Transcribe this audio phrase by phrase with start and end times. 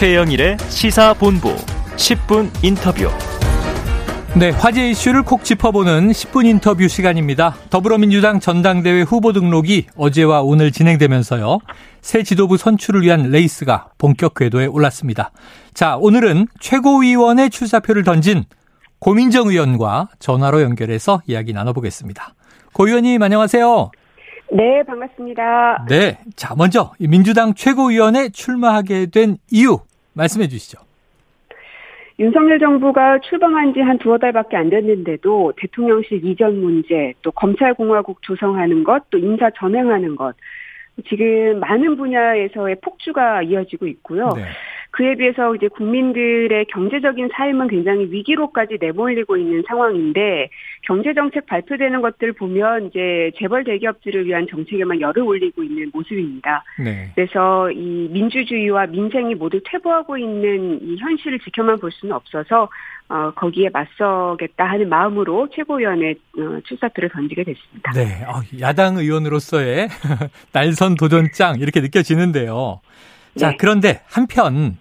[0.00, 1.54] 최영일의 시사본부
[1.96, 3.10] 10분 인터뷰.
[4.34, 7.56] 네, 화제 이슈를 콕 짚어보는 10분 인터뷰 시간입니다.
[7.68, 11.58] 더불어민주당 전당대회 후보 등록이 어제와 오늘 진행되면서요.
[12.00, 15.32] 새 지도부 선출을 위한 레이스가 본격 궤도에 올랐습니다.
[15.74, 18.44] 자, 오늘은 최고위원의 출사표를 던진
[19.00, 22.32] 고민정 의원과 전화로 연결해서 이야기 나눠보겠습니다.
[22.72, 23.90] 고 의원님 안녕하세요.
[24.52, 25.84] 네, 반갑습니다.
[25.90, 26.18] 네.
[26.36, 29.78] 자, 먼저 민주당 최고위원에 출마하게 된 이유
[30.20, 30.78] 말씀해 주시죠.
[32.18, 38.84] 윤석열 정부가 출범한 지 한 두어 달밖에 안 됐는데도 대통령실 이전 문제, 또 검찰공화국 조성하는
[38.84, 40.34] 것, 또 인사 전행하는 것,
[41.08, 44.28] 지금 많은 분야에서의 폭주가 이어지고 있고요.
[44.36, 44.42] 네.
[44.90, 50.50] 그에 비해서 이제 국민들의 경제적인 삶은 굉장히 위기로까지 내몰리고 있는 상황인데
[50.82, 56.64] 경제 정책 발표되는 것들 보면 이제 재벌 대기업들을 위한 정책에만 열을 올리고 있는 모습입니다.
[56.78, 57.10] 네.
[57.14, 62.68] 그래서 이 민주주의와 민생이 모두 퇴보하고 있는 이 현실을 지켜만 볼 수는 없어서
[63.08, 67.92] 어, 거기에 맞서겠다 하는 마음으로 최고위원회 어, 출사표를 던지게 됐습니다.
[67.92, 69.88] 네, 어, 야당 의원으로서의
[70.52, 72.80] 날선 도전장 이렇게 느껴지는데요.
[73.38, 73.56] 자, 네.
[73.58, 74.76] 그런데 한편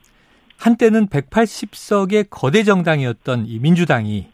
[0.57, 4.27] 한때는 180석의 거대 정당이었던 이 민주당이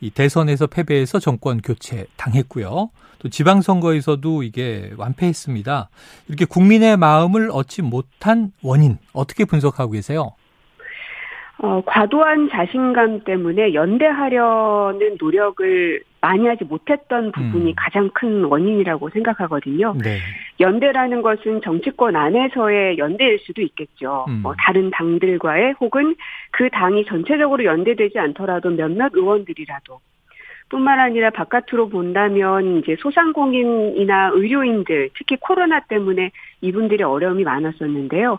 [0.00, 2.90] 이 대선에서 패배해서 정권 교체 당했고요.
[3.20, 5.88] 또 지방선거에서도 이게 완패했습니다.
[6.26, 10.32] 이렇게 국민의 마음을 얻지 못한 원인 어떻게 분석하고 계세요?
[11.58, 17.74] 어, 과도한 자신감 때문에 연대하려는 노력을 많이 하지 못했던 부분이 음.
[17.76, 19.94] 가장 큰 원인이라고 생각하거든요.
[20.02, 20.18] 네.
[20.60, 24.26] 연대라는 것은 정치권 안에서의 연대일 수도 있겠죠.
[24.28, 24.40] 음.
[24.42, 26.14] 뭐 다른 당들과의 혹은
[26.52, 30.00] 그 당이 전체적으로 연대되지 않더라도 몇몇 의원들이라도
[30.68, 36.30] 뿐만 아니라 바깥으로 본다면 이제 소상공인이나 의료인들 특히 코로나 때문에
[36.62, 38.38] 이분들의 어려움이 많았었는데요.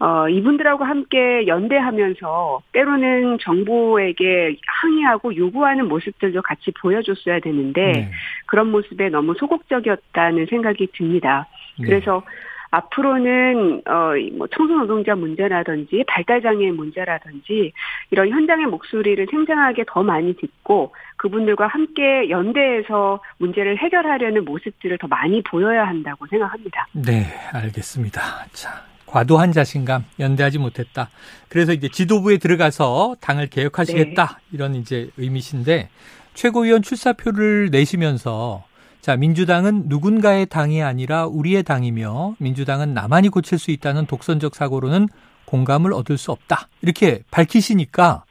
[0.00, 8.10] 어, 이분들하고 함께 연대하면서 때로는 정부에게 항의하고 요구하는 모습들도 같이 보여줬어야 되는데 네.
[8.46, 11.46] 그런 모습에 너무 소극적이었다는 생각이 듭니다.
[11.78, 11.84] 네.
[11.84, 12.22] 그래서
[12.70, 17.72] 앞으로는 어뭐 청소 노동자 문제라든지 발달 장애 문제라든지
[18.10, 25.42] 이런 현장의 목소리를 생생하게 더 많이 듣고 그분들과 함께 연대해서 문제를 해결하려는 모습들을 더 많이
[25.42, 26.86] 보여야 한다고 생각합니다.
[26.92, 28.20] 네, 알겠습니다.
[28.52, 31.10] 자, 과도한 자신감, 연대하지 못했다.
[31.48, 34.24] 그래서 이제 지도부에 들어가서 당을 개혁하시겠다.
[34.24, 34.46] 네.
[34.52, 35.88] 이런 이제 의미신데
[36.34, 38.64] 최고위원 출사표를 내시면서
[39.00, 45.08] 자, 민주당은 누군가의 당이 아니라 우리의 당이며 민주당은 나만이 고칠 수 있다는 독선적 사고로는
[45.46, 46.68] 공감을 얻을 수 없다.
[46.80, 48.24] 이렇게 밝히시니까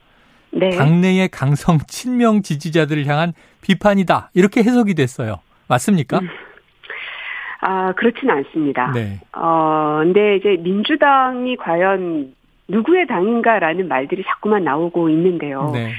[0.52, 0.70] 네.
[0.70, 4.30] 당내의 강성 친명 지지자들을 향한 비판이다.
[4.32, 5.40] 이렇게 해석이 됐어요.
[5.66, 6.20] 맞습니까?
[6.20, 6.28] 음.
[7.60, 8.92] 아, 그렇지는 않습니다.
[8.92, 9.20] 네.
[9.36, 12.34] 어, 근데 이제 민주당이 과연
[12.68, 15.70] 누구의 당인가라는 말들이 자꾸만 나오고 있는데요.
[15.74, 15.92] 네.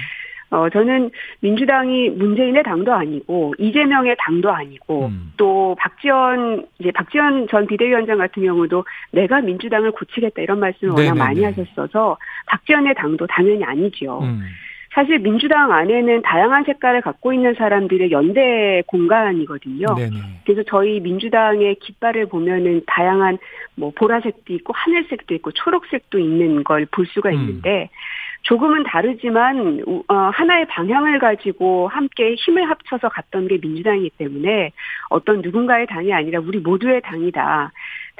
[0.49, 5.31] 어, 저는 민주당이 문재인의 당도 아니고, 이재명의 당도 아니고, 음.
[5.37, 11.09] 또 박지원, 이제 박지원 전 비대위원장 같은 경우도 내가 민주당을 고치겠다 이런 말씀을 네네네.
[11.09, 12.17] 워낙 많이 하셨어서,
[12.47, 14.19] 박지원의 당도 당연히 아니죠.
[14.23, 14.41] 음.
[14.93, 19.85] 사실 민주당 안에는 다양한 색깔을 갖고 있는 사람들의 연대 공간이거든요.
[19.95, 20.11] 네네.
[20.45, 23.37] 그래서 저희 민주당의 깃발을 보면은 다양한
[23.75, 27.35] 뭐 보라색도 있고 하늘색도 있고 초록색도 있는 걸 볼 수가 음.
[27.35, 27.87] 있는데 음.
[28.43, 34.71] 조금은 다르지만 어, 하나의 방향을 가지고 함께 힘을 합쳐서 갔던 게 민주당이기 때문에
[35.09, 37.71] 어떤 누군가의 당이 아니라 우리 모두의 당이다.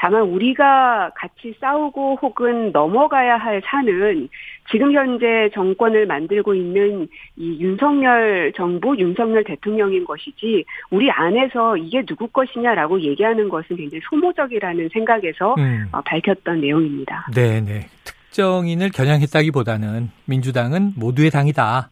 [0.02, 4.30] 다만 우리가 같이 싸우고 혹은 넘어가야 할 산은
[4.72, 7.08] 지금 현재 정권을 만들고 있는
[7.38, 14.90] 이 윤석열 정부, 윤석열 대통령인 것이지 우리 안에서 이게 누구 것이냐라고 얘기하는 것은 굉장히 소모적이라는
[14.92, 15.86] 생각에서 음.
[15.92, 17.28] 어, 밝혔던 내용입니다.
[17.36, 17.82] 네, 네.
[18.04, 21.92] 특정인을 겨냥했다기보다는 민주당은 모두의 당이다.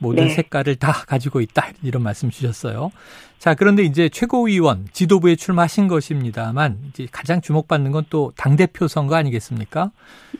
[0.00, 0.30] 모든 네.
[0.30, 1.68] 색깔을 다 가지고 있다.
[1.82, 2.90] 이런 말씀 주셨어요.
[3.38, 9.14] 자, 그런데 이제 최고위원 지도부에 출마하신 것입니다만 이제 가장 주목받는 건 또 당 대표 선거
[9.14, 9.92] 아니겠습니까?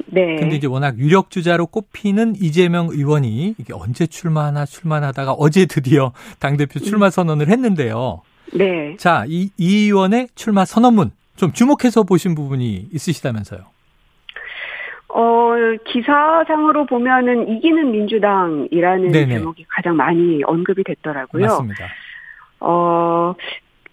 [0.06, 0.36] 네.
[0.36, 6.56] 근데 이제 워낙 유력 주자로 꼽히는 이재명 의원이 이게 언제 출마하나 출마하다가 어제 드디어 당
[6.56, 8.22] 대표 출마 선언을 했는데요.
[8.54, 8.96] 네.
[8.98, 13.60] 자, 이, 이 의원의 출마 선언문 좀 주목해서 보신 부분이 있으시다면서요.
[15.12, 15.54] 어,
[15.86, 19.38] 기사상으로 보면은 이기는 민주당이라는 네네.
[19.38, 21.42] 제목이 가장 많이 언급이 됐더라고요.
[21.42, 21.86] 맞습니다.
[22.60, 23.34] 어,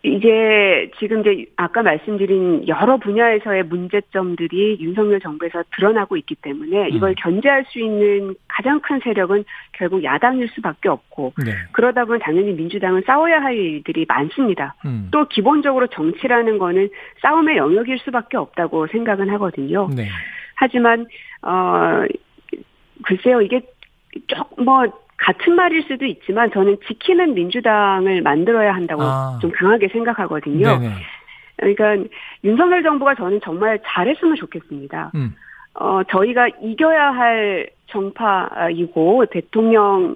[0.03, 7.15] 이제 지금 이제 아까 말씀드린 여러 분야에서의 문제점들이 윤석열 정부에서 드러나고 있기 때문에 이걸 음.
[7.17, 9.43] 견제할 수 있는 가장 큰 세력은
[9.73, 11.51] 결국 야당일 수밖에 없고 네.
[11.71, 14.75] 그러다 보면 당연히 민주당은 싸워야 할 일들이 많습니다.
[14.85, 15.09] 음.
[15.11, 16.89] 또 기본적으로 정치라는 거는
[17.21, 19.89] 싸움의 영역일 수밖에 없다고 생각은 하거든요.
[19.95, 20.07] 네.
[20.57, 21.05] 하지만
[21.41, 22.05] 어
[23.03, 23.61] 글쎄요 이게
[24.27, 24.87] 쪽뭐
[25.17, 29.39] 같은 말일 수도 있지만 저는 지키는 민주당을 만들어야 한다고 아.
[29.41, 30.77] 좀 강하게 생각하거든요.
[30.77, 30.93] 네네.
[31.57, 32.09] 그러니까
[32.43, 35.11] 윤석열 정부가 저는 정말 잘했으면 좋겠습니다.
[35.15, 35.35] 음.
[35.73, 40.15] 어, 저희가 이겨야 할 정파이고 대통령의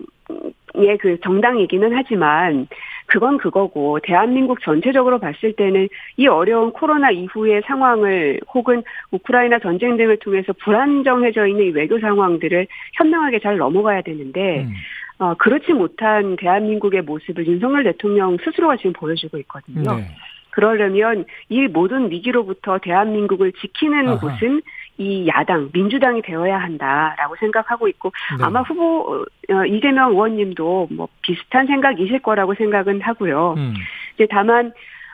[1.00, 2.68] 그 정당이기는 하지만
[3.12, 10.16] 그건 그거고 대한민국 전체적으로 봤을 때는 이 어려운 코로나 이후의 상황을 혹은 우크라이나 전쟁 등을
[10.18, 14.74] 통해서 불안정해져 있는 이 외교 상황들을 현명하게 잘 넘어가야 되는데 음.
[15.20, 19.98] 어, 그렇지 못한 대한민국의 모습을 윤석열 대통령 스스로가 지금 보여주고 있거든요.
[19.98, 20.08] 네.
[20.52, 24.20] 그러려면 이 모든 위기로부터 대한민국을 지키는 아하.
[24.20, 24.62] 곳은
[25.02, 28.44] 이 야당 민주당이 되어야 한다라고 생각하고 있고 네.
[28.44, 33.56] 아마 후보 어, 이재명 의원님도 뭐 비슷한 생각이실 거라고 생각은 하고요.
[33.58, 33.74] 음.
[34.14, 34.72] 이제 다만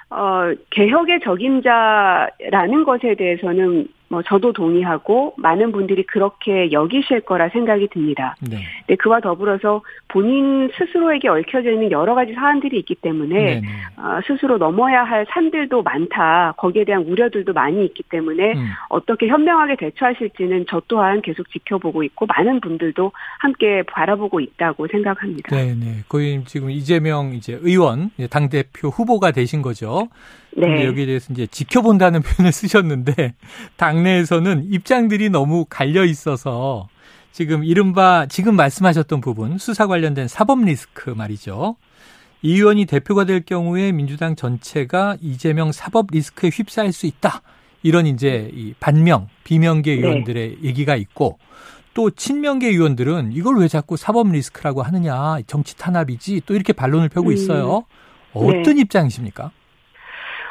[0.10, 8.36] 어 개혁의 적임자라는 것에 대해서는 뭐 저도 동의하고 많은 분들이 그렇게 여기실 거라 생각이 듭니다.
[8.42, 8.58] 네.
[8.88, 13.62] 네 그와 더불어서 본인 스스로에게 얽혀져 있는 여러 가지 사안들이 있기 때문에
[13.98, 16.54] 어, 스스로 넘어야 할 산들도 많다.
[16.58, 18.68] 거기에 대한 우려들도 많이 있기 때문에 음.
[18.90, 25.56] 어떻게 현명하게 대처하실지는 저 또한 계속 지켜보고 있고 많은 분들도 함께 바라보고 있다고 생각합니다.
[25.56, 26.04] 네, 네.
[26.08, 30.08] 거의 지금 이재명 이제 의원 당 대표 후보가 되신 거죠.
[30.66, 30.86] 네.
[30.86, 33.36] 여기에 대해서 이제 지켜본다는 표현을 쓰셨는데
[33.78, 36.88] 당내에서는 입장들이 너무 갈려 있어서
[37.32, 41.76] 지금 이른바 지금 말씀하셨던 부분 수사 관련된 사법 리스크 말이죠.
[42.42, 47.42] 이 의원이 대표가 될 경우에 민주당 전체가 이재명 사법 리스크에 휩싸일 수 있다.
[47.84, 50.02] 이런 이제 이 반명, 비명계 네.
[50.02, 50.68] 의원들의 네.
[50.68, 51.38] 얘기가 있고
[51.94, 55.40] 또 친명계 의원들은 이걸 왜 자꾸 사법 리스크라고 하느냐.
[55.48, 56.42] 정치 탄압이지.
[56.46, 57.34] 또 이렇게 반론을 펴고 음.
[57.34, 57.78] 있어요.
[57.78, 57.84] 음.
[58.34, 58.82] 어떤 네.
[58.82, 59.52] 입장이십니까?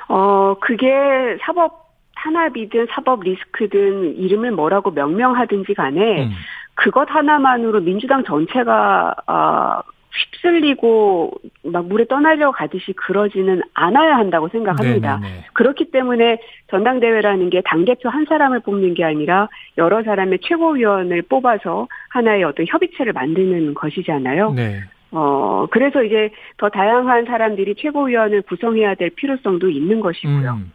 [0.08, 1.86] 어, 그게 사법
[2.16, 6.30] 탄압이든 사법 리스크든 이름을 뭐라고 명명하든지 간에 음.
[6.74, 9.80] 그것 하나만으로 민주당 전체가 어,
[10.16, 11.32] 휩쓸리고
[11.64, 15.18] 막 물에 떠나려 가듯이 그러지는 않아야 한다고 생각합니다.
[15.18, 15.44] 네네네.
[15.52, 16.38] 그렇기 때문에
[16.70, 23.12] 전당대회라는 게 당대표 한 사람을 뽑는 게 아니라 여러 사람의 최고위원을 뽑아서 하나의 어떤 협의체를
[23.12, 24.52] 만드는 것이잖아요.
[24.52, 24.80] 네.
[25.18, 30.52] 어, 그래서 이제 더 다양한 사람들이 최고위원을 구성해야 될 필요성도 있는 것이고요.
[30.52, 30.72] 음,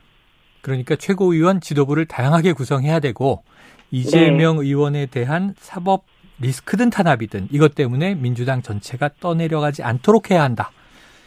[0.62, 3.44] 그러니까 최고위원 지도부를 다양하게 구성해야 되고
[3.92, 4.66] 이재명 네.
[4.66, 6.06] 의원에 대한 사법
[6.40, 10.72] 리스크든 탄압이든 이것 때문에 민주당 전체가 떠내려가지 않도록 해야 한다.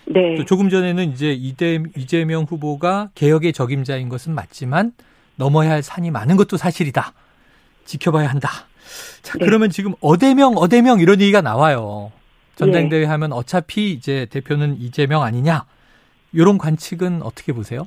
[0.06, 0.34] 네.
[0.36, 4.90] 또 조금 전에는 이제 이대, 이재명 후보가 개혁의 적임자인 것은 맞지만
[5.36, 7.12] 넘어야 할 산이 많은 것도 사실이다.
[7.84, 8.48] 지켜봐야 한다.
[9.22, 9.44] 자, 네.
[9.44, 12.10] 그러면 지금 어대명, 어대명 이런 얘기가 나와요.
[12.56, 13.06] 전당대회 예.
[13.06, 15.64] 하면 어차피 이제 대표는 이재명 아니냐
[16.32, 17.86] 이런 관측은 어떻게 보세요?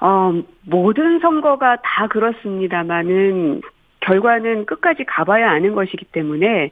[0.00, 0.32] 어,
[0.62, 3.60] 모든 선거가 다 그렇습니다만은
[4.00, 6.70] 결과는 끝까지 가봐야 아는 것이기 때문에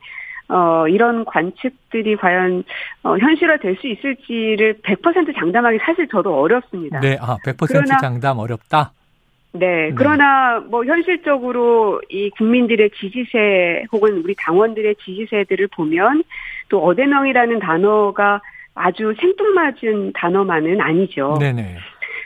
[0.48, 2.64] 어, 이런 관측들이 과연
[3.02, 7.00] 어, 현실화 될 수 있을지를 100% 장담하기 사실 저도 어렵습니다.
[7.00, 8.92] 네, 아, 100% 그러나, 장담 어렵다.
[9.52, 16.22] 네, 네, 그러나 뭐 현실적으로 이 국민들의 지지세 혹은 우리 당원들의 지지세들을 보면
[16.68, 18.40] 또 어대명이라는 단어가
[18.74, 21.36] 아주 생뚱맞은 단어만은 아니죠.
[21.40, 21.76] 네네.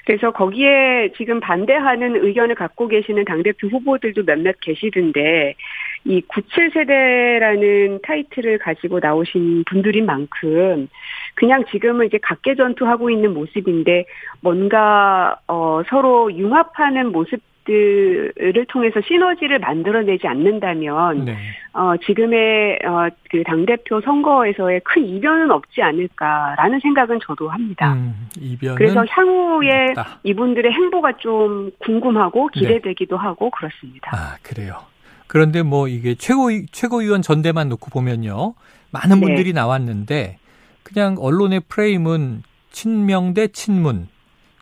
[0.04, 5.54] 그래서 거기에 지금 반대하는 의견을 갖고 계시는 당대표 후보들도 몇몇 계시던데
[6.04, 10.88] 이 97세대라는 타이틀을 가지고 나오신 분들인 만큼
[11.34, 14.04] 그냥 지금은 이제 각계 전투하고 있는 모습인데
[14.40, 21.36] 뭔가 어 서로 융합하는 모습 들을 통해서 시너지를 만들어내지 않는다면 네.
[21.72, 27.92] 어, 지금의 어, 그당 대표 선거에서의 큰 이변은 없지 않을까라는 생각은 저도 합니다.
[27.92, 28.28] 음,
[28.76, 30.18] 그래서 향후에 없다.
[30.24, 32.60] 이분들의 행보가 좀 궁금하고 네.
[32.60, 33.22] 기대되기도 네.
[33.22, 34.10] 하고 그렇습니다.
[34.12, 34.91] 아 그래요.
[35.32, 38.52] 그런데 뭐 이게 최고 최고위원 전대만 놓고 보면요,
[38.90, 39.26] 많은 네.
[39.26, 40.36] 분들이 나왔는데
[40.82, 44.08] 그냥 언론의 프레임은 친명 대 친문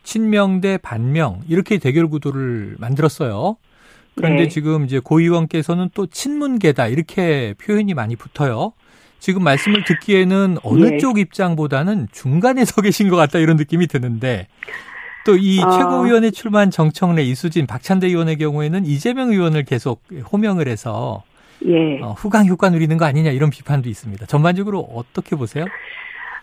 [0.03, 3.57] 친명 대 반명 이렇게 대결 구도를 만들었어요.
[4.15, 4.47] 그런데 네.
[4.47, 8.71] 지금 이제 고 의원께서는 또 친문계다 이렇게 표현이 많이 붙어요.
[9.19, 10.97] 지금 말씀을 듣기에는 어느 네.
[10.99, 14.47] 쪽 입장보다는 중간에 서 계신 것 같다 이런 느낌이 드는데
[15.25, 15.69] 또이 어.
[15.69, 20.01] 최고위원에 출마한 정청래, 이수진, 박찬대 의원의 경우에는 이재명 의원을 계속
[20.31, 21.23] 호명을 해서
[21.65, 21.99] 예.
[22.01, 24.25] 어, 후광 효과 누리는 거 아니냐 이런 비판도 있습니다.
[24.25, 25.65] 전반적으로 어떻게 보세요?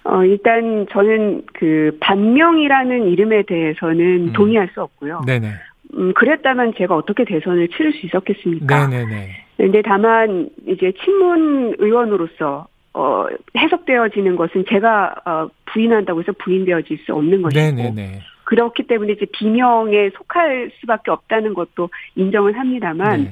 [0.05, 4.33] 어, 일단 저는 그 반명이라는 이름에 대해서는 음.
[4.33, 5.23] 동의할 수 없고요.
[5.27, 5.53] 네네.
[5.97, 8.87] 음, 그랬다면 제가 어떻게 대선을 치를 수 있었겠습니까?
[8.87, 9.29] 네네네.
[9.57, 17.43] 근데 다만 이제 친문 의원으로서 어, 해석되어지는 것은 제가 어, 부인한다고 해서 부인되어질 수 없는
[17.43, 17.61] 것이고.
[17.61, 18.21] 네네네.
[18.49, 23.31] 그렇기 때문에 이제 비명에 속할 수밖에 없다는 것도 인정을 합니다만 네.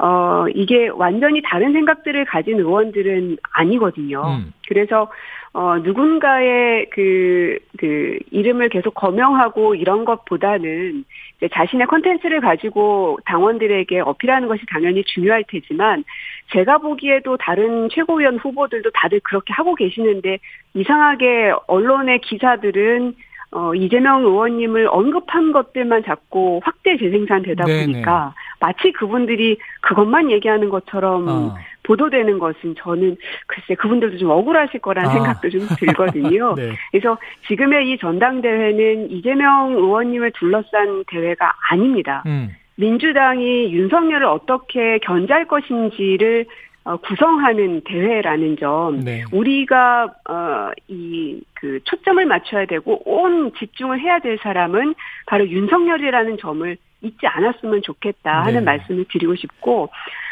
[0.00, 4.22] 어, 이게 완전히 다른 생각들을 가진 의원들은 아니거든요.
[4.22, 4.52] 음.
[4.66, 5.08] 그래서,
[5.52, 11.04] 어, 누군가의 그, 그, 이름을 계속 거명하고 이런 것보다는
[11.52, 16.02] 자신의 컨텐츠를 가지고 당원들에게 어필하는 것이 당연히 중요할 테지만
[16.52, 20.38] 제가 보기에도 다른 최고위원 후보들도 다들 그렇게 하고 계시는데
[20.74, 23.14] 이상하게 언론의 기사들은
[23.52, 31.28] 어, 이재명 의원님을 언급한 것들만 자꾸 확대 재생산 되다 보니까 마치 그분들이 그것만 얘기하는 것처럼
[31.28, 31.54] 어.
[31.82, 33.16] 보도되는 것은 저는
[33.46, 35.12] 글쎄 그분들도 좀 억울하실 거라는 아.
[35.12, 36.54] 생각도 좀 들거든요.
[36.56, 36.72] 네.
[36.92, 42.22] 그래서 지금의 이 전당대회는 이재명 의원님을 둘러싼 대회가 아닙니다.
[42.26, 42.50] 음.
[42.76, 49.22] 민주당이 윤석열을 어떻게 견제할 것인지를 어, 구성하는 대회라는 점, 네.
[49.32, 54.94] 우리가 어, 이 그 초점을 맞춰야 되고 온 집중을 해야 될 사람은
[55.26, 58.60] 바로 윤석열이라는 점을 잊지 않았으면 좋겠다 하는 네.
[58.60, 59.90] 말씀을 드리고 싶고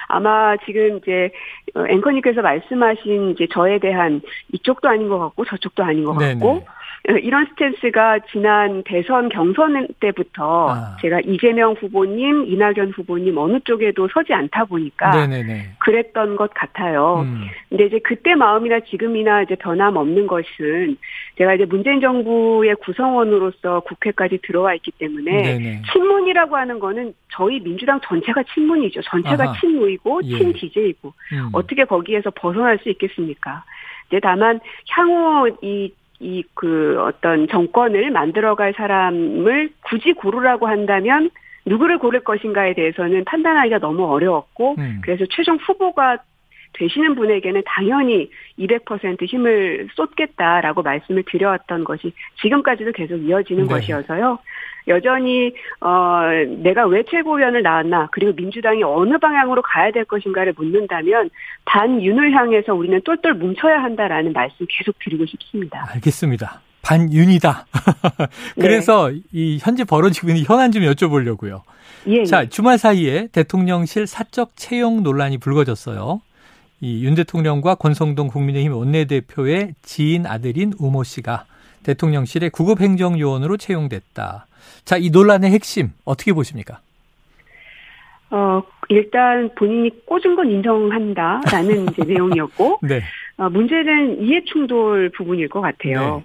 [0.08, 1.30] 아마 지금 이제
[1.74, 6.46] 어, 앵커님께서 말씀하신 이제 저에 대한 이쪽도 아닌 것 같고 저쪽도 아닌 것 네, 같고
[6.54, 6.64] 네네.
[7.22, 10.96] 이런 스탠스가 지난 대선 경선 때부터 아.
[11.00, 15.76] 제가 이재명 후보님, 이낙연 후보님 어느 쪽에도 서지 않다 보니까 네네네.
[15.78, 17.22] 그랬던 것 같아요.
[17.22, 17.46] 음.
[17.68, 20.98] 근데 이제 그때 마음이나 지금이나 이제 변함없는 것은
[21.36, 25.82] 제가 이제 문재인 정부의 구성원으로서 국회까지 들어와 있기 때문에 네네.
[25.92, 29.00] 친문이라고 하는 거는 저희 민주당 전체가 친문이죠.
[29.02, 29.60] 전체가 아하.
[29.60, 30.38] 친무이고 예.
[30.38, 31.48] 친디제이고 음.
[31.52, 33.64] 어떻게 거기에서 벗어날 수 있겠습니까?
[34.08, 41.30] 이제 다만 향후 이 이 그 어떤 정권을 만들어갈 사람을 굳이 고르라고 한다면
[41.66, 45.00] 누구를 고를 것인가에 대해서는 판단하기가 너무 어려웠고 음.
[45.04, 46.18] 그래서 최종 후보가
[46.74, 53.68] 되시는 분에게는 당연히 200% 힘을 쏟겠다라고 말씀을 드려왔던 것이 지금까지도 계속 이어지는 네.
[53.68, 54.38] 것이어서요.
[54.88, 56.22] 여전히 어
[56.62, 61.30] 내가 왜 최고위원을 나왔나 그리고 민주당이 어느 방향으로 가야 될 것인가를 묻는다면
[61.66, 65.86] 반윤을 향해서 우리는 똘똘 뭉쳐야 한다라는 말씀 계속 드리고 싶습니다.
[65.94, 66.62] 알겠습니다.
[66.82, 67.66] 반윤이다.
[68.58, 69.20] 그래서 네.
[69.32, 71.60] 이 현재 벌어지고 있는 현안 좀 여쭤보려고요.
[72.06, 72.48] 예, 자, 예.
[72.48, 76.22] 주말 사이에 대통령실 사적 채용 논란이 불거졌어요.
[76.80, 81.44] 이 윤 대통령과 권성동 국민의힘 원내대표의 지인 아들인 우모 씨가
[81.82, 84.46] 대통령실의 구급행정요원으로 채용됐다.
[84.84, 86.80] 자, 이 논란의 핵심 어떻게 보십니까?
[88.30, 93.00] 어, 일단 본인이 꽂은 건 인정한다라는 이제 내용이었고, 네.
[93.38, 96.22] 어, 문제는 이해충돌 부분일 것 같아요.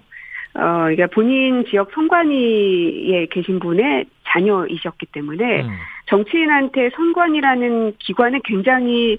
[0.54, 0.60] 네.
[0.60, 5.68] 어, 그러니까 본인 지역 선관위에 계신 분의 자녀이셨기 때문에 음.
[6.06, 9.18] 정치인한테 선관위라는 기관은 굉장히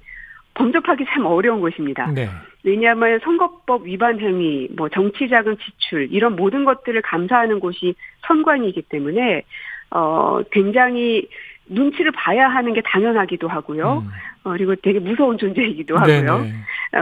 [0.56, 2.08] 범접하기 참 어려운 곳입니다.
[2.12, 2.28] 네.
[2.64, 7.94] 왜냐하면 선거법 위반 행위, 뭐 정치자금 지출 이런 모든 것들을 감사하는 곳이
[8.28, 9.44] 선관위이기 때문에
[9.92, 11.28] 어 굉장히
[11.68, 14.04] 눈치를 봐야 하는 게 당연하기도 하고요.
[14.06, 14.12] 음.
[14.44, 16.34] 어, 그리고 되게 무서운 존재이기도 하고요.
[16.34, 16.46] 어,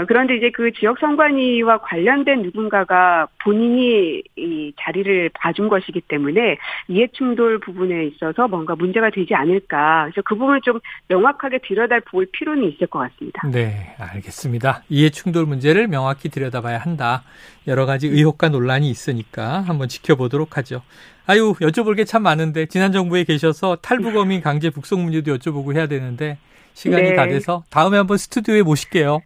[0.08, 6.58] 그런데 이제 그 지역 선관위와 관련된 누군가가 본인이 이 자리를 봐준 것이기 때문에
[6.88, 10.04] 이해충돌 부분에 있어서 뭔가 문제가 되지 않을까.
[10.06, 13.48] 그래서 그 부분을 좀 명확하게 들여다볼 필요는 있을 것 같습니다.
[13.52, 14.84] 네, 알겠습니다.
[14.90, 17.24] 이해충돌 문제를 명확히 들여다봐야 한다.
[17.68, 20.82] 여러 가지 의혹과 논란이 있으니까 한번 지켜보도록 하죠.
[21.26, 26.38] 아유, 여쭤볼 게 참 많은데 지난 정부에 계셔서 탈북어민 강제 북송 문제도 여쭤보고 해야 되는데
[26.74, 27.16] 시간이 네.
[27.16, 29.22] 다 돼서 다음에 한번 스튜디오에 모실게요.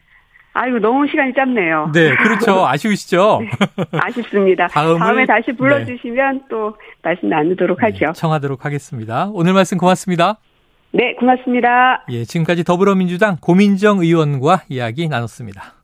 [0.59, 1.91] 아이고 너무 시간이 짧네요.
[1.93, 2.65] 네, 그렇죠.
[2.67, 3.41] 아쉬우시죠?
[3.41, 3.49] 네,
[3.91, 4.65] 아쉽습니다.
[4.73, 6.41] 다음에 다시 불러주시면 네.
[6.49, 8.13] 또 말씀 나누도록 네, 하죠.
[8.13, 9.29] 청하도록 하겠습니다.
[9.33, 10.37] 오늘 말씀 고맙습니다.
[10.91, 12.05] 네, 고맙습니다.
[12.09, 15.75] 예, 지금까지 더불어민주당 고민정 의원과 이야기 나눴습니다.